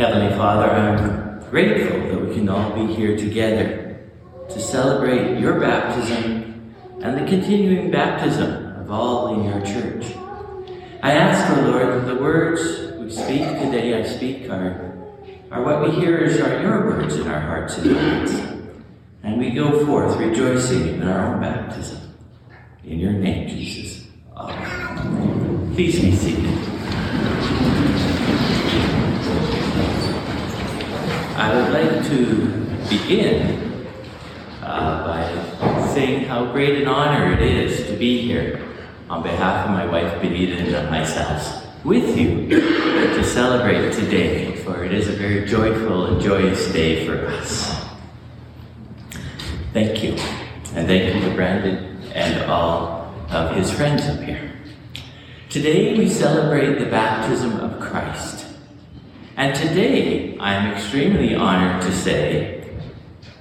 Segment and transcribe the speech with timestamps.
[0.00, 4.00] Heavenly Father, I'm grateful that we can all be here together
[4.48, 10.06] to celebrate your baptism and the continuing baptism of all in your church.
[11.02, 14.96] I ask, O Lord, that the words we speak today, I speak, are,
[15.50, 18.32] are what we hear as are your words in our hearts and minds.
[19.22, 22.00] And we go forth rejoicing in our own baptism.
[22.84, 24.08] In your name, Jesus.
[24.34, 25.74] Amen.
[25.74, 26.70] Please be seated.
[31.40, 33.86] I would like to begin
[34.62, 38.60] uh, by saying how great an honor it is to be here
[39.08, 44.92] on behalf of my wife Benita and myself with you to celebrate today, for it
[44.92, 47.80] is a very joyful and joyous day for us.
[49.72, 50.14] Thank you.
[50.74, 54.52] And thank you to Brandon and all of his friends up here.
[55.48, 58.39] Today we celebrate the baptism of Christ.
[59.40, 62.62] And today I am extremely honored to say,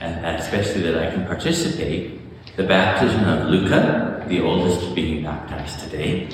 [0.00, 2.20] and especially that I can participate,
[2.56, 6.28] the baptism of Luca, the oldest being baptized today,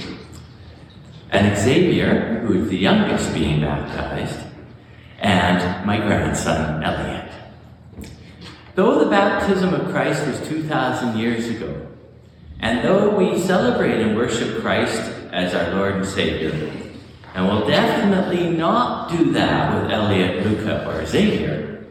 [1.29, 4.41] and Xavier, who is the youngest being baptized,
[5.19, 7.31] and my grandson Elliot.
[8.77, 11.87] Though the baptism of Christ was 2,000 years ago,
[12.61, 16.80] and though we celebrate and worship Christ as our Lord and Savior,
[17.34, 21.87] and we'll definitely not do that with Elliot, Luca, or Xavier,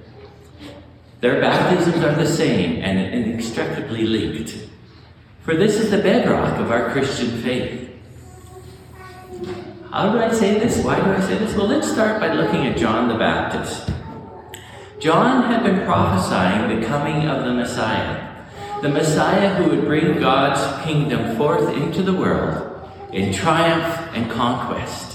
[1.21, 4.55] their baptisms are the same and inextricably linked.
[5.41, 7.89] For this is the bedrock of our Christian faith.
[9.91, 10.83] How do I say this?
[10.83, 11.55] Why do I say this?
[11.55, 13.89] Well, let's start by looking at John the Baptist.
[14.99, 18.45] John had been prophesying the coming of the Messiah,
[18.81, 25.08] the Messiah who would bring God's kingdom forth into the world in triumph and conquest.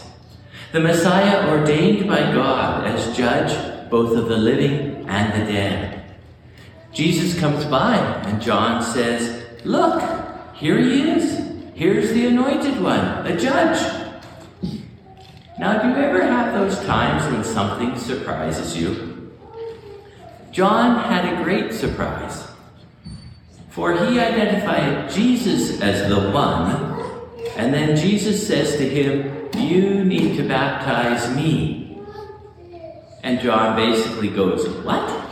[0.74, 3.54] The Messiah ordained by God as judge
[3.88, 6.02] both of the living and the dead.
[6.92, 10.02] Jesus comes by and John says, Look,
[10.56, 11.38] here he is.
[11.76, 13.80] Here's the anointed one, the judge.
[15.60, 19.32] Now, do you ever have those times when something surprises you?
[20.50, 22.48] John had a great surprise,
[23.70, 27.03] for he identified Jesus as the one,
[27.56, 32.00] and then Jesus says to him, You need to baptize me.
[33.22, 35.22] And John basically goes, What?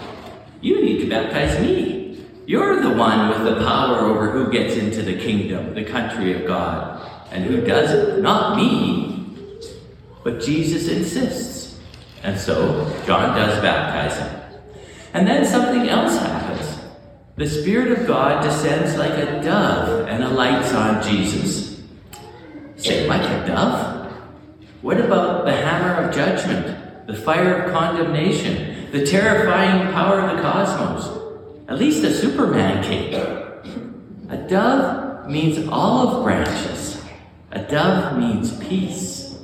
[0.61, 2.25] You need to baptize me.
[2.47, 6.47] You're the one with the power over who gets into the kingdom, the country of
[6.47, 7.01] God,
[7.33, 9.27] and who does it, not me.
[10.23, 11.81] But Jesus insists.
[12.23, 14.41] And so John does baptize him.
[15.15, 16.79] And then something else happens.
[17.37, 21.72] The Spirit of God descends like a dove and alights on Jesus.
[22.83, 24.13] Say, like a dove?
[24.81, 30.43] What about the hammer of judgment, the fire of condemnation, the terrifying power of the
[30.43, 31.07] cosmos?
[31.69, 33.15] At least a Superman cape.
[34.31, 37.01] A dove means olive branches.
[37.53, 39.39] A dove means peace.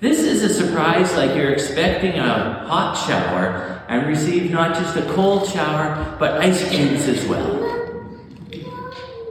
[0.00, 5.02] This is a surprise like you're expecting a hot shower and receive not just a
[5.12, 7.62] cold shower, but ice cubes as well.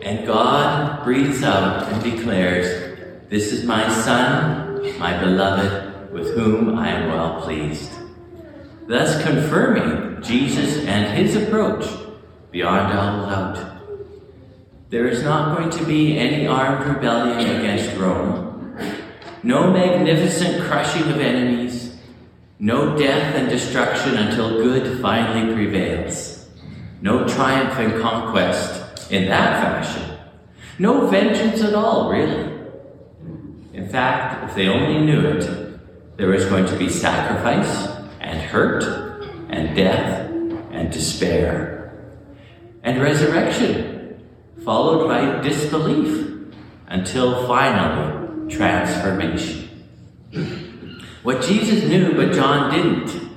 [0.02, 2.83] And God breathes out and declares,
[3.34, 7.92] This is my Son, my beloved, with whom I am well pleased.
[8.86, 11.84] Thus confirming Jesus and his approach
[12.52, 13.82] beyond all doubt.
[14.92, 18.78] There is not going to be any armed rebellion against Rome
[19.42, 21.98] no magnificent crushing of enemies,
[22.60, 26.50] no death and destruction until good finally prevails,
[27.02, 30.20] no triumph and conquest in that fashion,
[30.78, 32.53] no vengeance at all, really.
[33.74, 37.88] In fact, if they only knew it, there was going to be sacrifice
[38.20, 38.84] and hurt
[39.50, 40.30] and death
[40.72, 41.74] and despair
[42.84, 44.22] and resurrection,
[44.64, 46.54] followed by disbelief
[46.88, 49.70] until finally transformation.
[51.24, 53.32] What Jesus knew, but John didn't,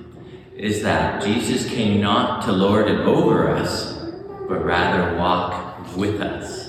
[0.56, 3.94] is that Jesus came not to lord it over us,
[4.48, 6.65] but rather walk with us.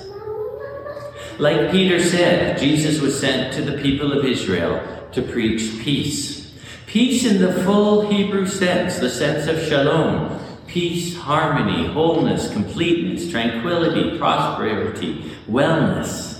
[1.38, 6.54] Like Peter said, Jesus was sent to the people of Israel to preach peace.
[6.86, 14.18] Peace in the full Hebrew sense, the sense of shalom, peace, harmony, wholeness, completeness, tranquility,
[14.18, 16.38] prosperity, wellness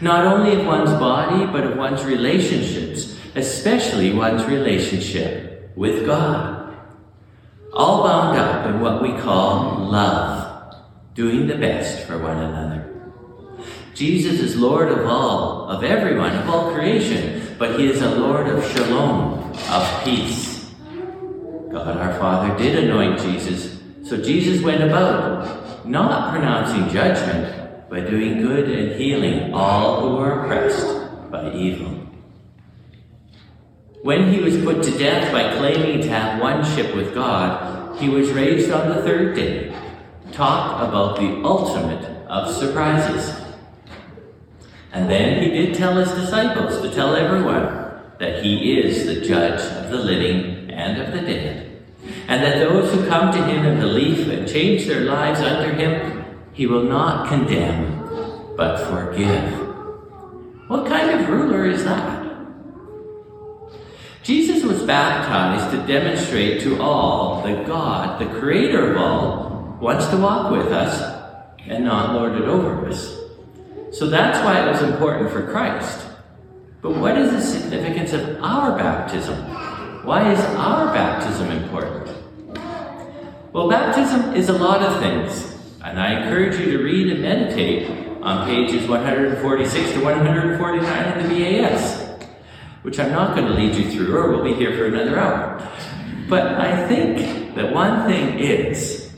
[0.00, 6.76] not only of one's body, but of one's relationships, especially one's relationship with God.
[7.72, 10.76] All bound up in what we call love,
[11.14, 12.93] doing the best for one another.
[13.94, 18.48] Jesus is Lord of all, of everyone, of all creation, but he is a Lord
[18.48, 20.72] of shalom, of peace.
[21.70, 28.42] God our Father did anoint Jesus, so Jesus went about, not pronouncing judgment, but doing
[28.42, 31.90] good and healing all who were oppressed by evil.
[34.02, 38.08] When he was put to death by claiming to have one ship with God, he
[38.08, 39.72] was raised on the third day.
[40.32, 43.43] Talk about the ultimate of surprises.
[44.94, 47.64] And then he did tell his disciples to tell everyone
[48.20, 51.84] that he is the judge of the living and of the dead,
[52.28, 56.24] and that those who come to him in belief and change their lives under him,
[56.52, 59.52] he will not condemn, but forgive.
[60.68, 62.24] What kind of ruler is that?
[64.22, 70.16] Jesus was baptized to demonstrate to all that God, the creator of all, wants to
[70.16, 71.02] walk with us
[71.66, 73.23] and not lord it over us.
[73.94, 76.04] So that's why it was important for Christ.
[76.82, 79.36] But what is the significance of our baptism?
[80.04, 82.10] Why is our baptism important?
[83.52, 87.88] Well, baptism is a lot of things, and I encourage you to read and meditate
[88.20, 92.26] on pages 146 to 149 in the BAS,
[92.82, 95.70] which I'm not going to lead you through, or we'll be here for another hour.
[96.28, 99.12] But I think that one thing is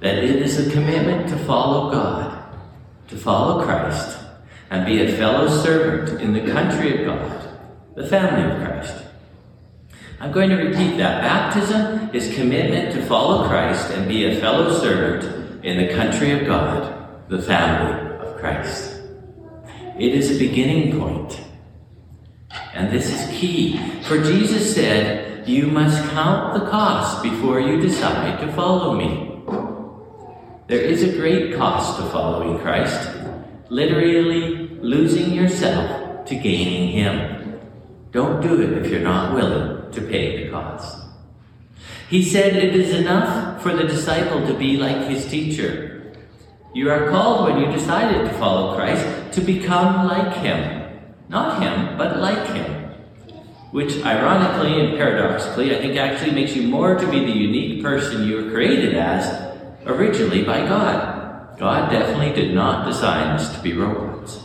[0.00, 2.33] that it is a commitment to follow God
[3.14, 4.18] to follow Christ
[4.70, 7.48] and be a fellow servant in the country of God,
[7.94, 9.04] the family of Christ.
[10.20, 11.22] I'm going to repeat that.
[11.22, 16.46] Baptism is commitment to follow Christ and be a fellow servant in the country of
[16.46, 19.00] God, the family of Christ.
[19.98, 21.40] It is a beginning point.
[22.74, 23.78] And this is key.
[24.02, 29.33] For Jesus said, You must count the cost before you decide to follow me.
[30.66, 33.10] There is a great cost to following Christ,
[33.68, 37.60] literally losing yourself to gaining Him.
[38.12, 41.04] Don't do it if you're not willing to pay the cost.
[42.08, 46.14] He said it is enough for the disciple to be like his teacher.
[46.72, 50.98] You are called when you decided to follow Christ to become like Him.
[51.28, 52.90] Not Him, but like Him.
[53.70, 58.26] Which, ironically and paradoxically, I think actually makes you more to be the unique person
[58.26, 59.53] you were created as
[59.86, 61.58] originally by God.
[61.58, 64.40] God definitely did not design us to be robots.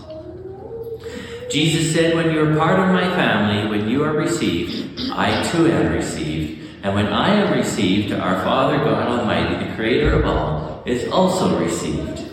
[1.50, 5.68] Jesus said, When you are part of my family, when you are received, I too
[5.68, 6.60] am received.
[6.84, 11.60] And when I am received, our Father God Almighty, the Creator of all, is also
[11.60, 12.26] received.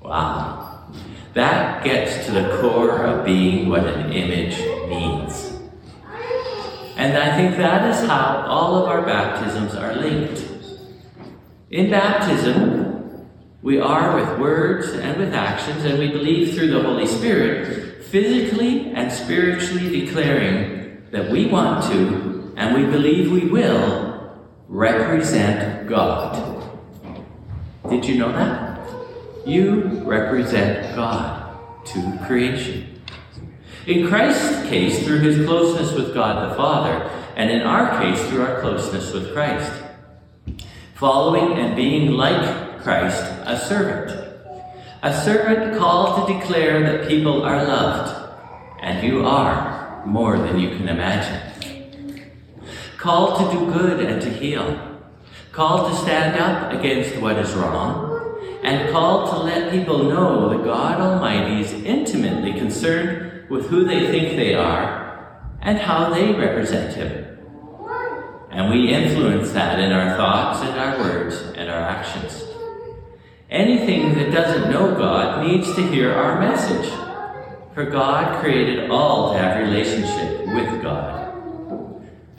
[0.00, 0.92] Wow.
[1.34, 4.58] That gets to the core of being what an image
[4.88, 5.52] means.
[6.96, 10.47] And I think that is how all of our baptisms are linked.
[11.70, 13.28] In baptism,
[13.60, 18.90] we are with words and with actions, and we believe through the Holy Spirit, physically
[18.92, 24.32] and spiritually declaring that we want to, and we believe we will,
[24.66, 26.72] represent God.
[27.90, 28.80] Did you know that?
[29.46, 33.02] You represent God to creation.
[33.86, 38.42] In Christ's case, through his closeness with God the Father, and in our case, through
[38.42, 39.70] our closeness with Christ
[40.98, 44.10] following and being like Christ, a servant.
[45.04, 48.36] A servant called to declare that people are loved,
[48.82, 52.32] and you are more than you can imagine.
[52.96, 54.98] Called to do good and to heal.
[55.52, 60.64] Called to stand up against what is wrong, and called to let people know that
[60.64, 66.94] God Almighty is intimately concerned with who they think they are and how they represent
[66.94, 67.37] Him.
[68.50, 72.44] And we influence that in our thoughts and our words and our actions.
[73.50, 76.90] Anything that doesn't know God needs to hear our message.
[77.74, 81.28] For God created all to have relationship with God.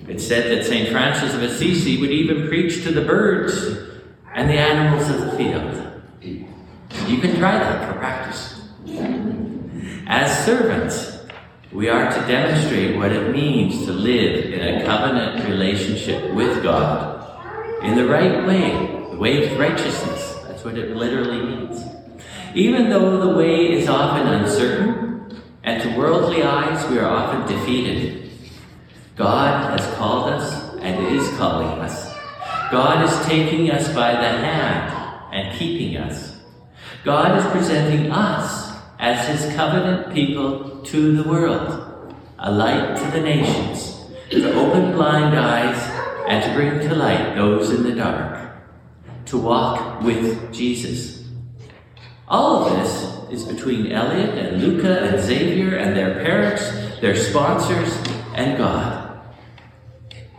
[0.07, 0.89] It's said that St.
[0.89, 3.55] Francis of Assisi would even preach to the birds
[4.33, 5.85] and the animals of the field.
[7.07, 8.61] You can try that for practice.
[10.07, 11.18] As servants,
[11.71, 17.83] we are to demonstrate what it means to live in a covenant relationship with God
[17.83, 18.71] in the right way,
[19.11, 20.35] the way of righteousness.
[20.47, 21.83] That's what it literally means.
[22.55, 28.31] Even though the way is often uncertain, and to worldly eyes we are often defeated,
[29.15, 32.11] God has called us and is calling us.
[32.71, 36.39] God is taking us by the hand and keeping us.
[37.03, 43.21] God is presenting us as his covenant people to the world, a light to the
[43.21, 45.77] nations, to open blind eyes
[46.27, 48.51] and to bring to light those in the dark,
[49.25, 51.27] to walk with Jesus.
[52.27, 56.69] All of this is between Elliot and Luca and Xavier and their parents,
[57.01, 57.97] their sponsors,
[58.35, 59.05] and God.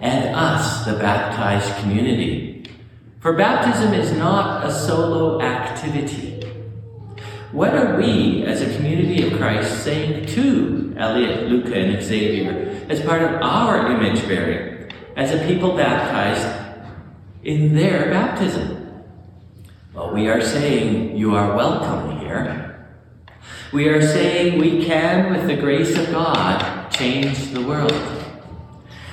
[0.01, 2.71] and us, the baptized community.
[3.21, 6.40] For baptism is not a solo activity.
[7.53, 13.01] What are we, as a community of Christ, saying to Elliot, Luca, and Xavier as
[13.03, 16.47] part of our image bearing, as a people baptized
[17.43, 19.05] in their baptism?
[19.93, 22.71] Well, we are saying, You are welcome here.
[23.73, 27.93] We are saying we can, with the grace of God, change the world.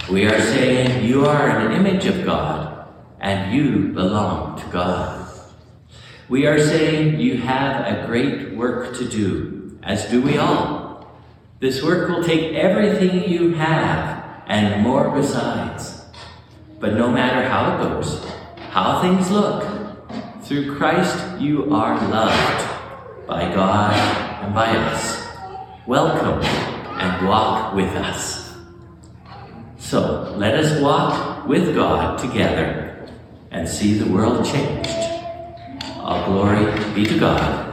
[0.09, 2.87] We are saying you are an image of God
[3.19, 5.26] and you belong to God.
[6.29, 11.07] We are saying you have a great work to do, as do we all.
[11.61, 16.03] This work will take everything you have and more besides.
[16.81, 18.29] But no matter how it goes,
[18.71, 19.63] how things look,
[20.43, 23.93] through Christ you are loved by God
[24.43, 25.25] and by us.
[25.87, 28.53] Welcome and walk with us.
[29.77, 33.07] So let us walk with God together
[33.49, 35.06] and see the world changed.
[36.07, 37.66] All glory be to God